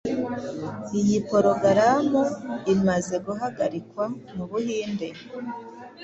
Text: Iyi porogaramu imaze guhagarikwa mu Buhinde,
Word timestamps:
Iyi 0.99 1.17
porogaramu 1.29 2.21
imaze 2.73 3.15
guhagarikwa 3.25 4.03
mu 4.35 4.43
Buhinde, 4.51 5.07